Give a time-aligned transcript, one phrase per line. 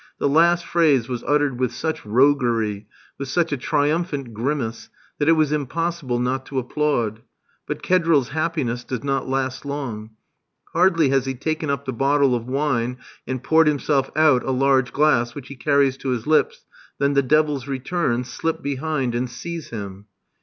[0.17, 2.87] The last phrase was uttered with such roguery,
[3.19, 4.89] with such a triumphant grimace,
[5.19, 7.21] that it was impossible not to applaud.
[7.67, 10.09] But Kedril's happiness does not last long.
[10.73, 14.91] Hardly has he taken up the bottle of wine, and poured himself out a large
[14.91, 16.65] glass, which he carries to his lips,
[16.97, 20.07] than the devils return, slip behind, and seize him.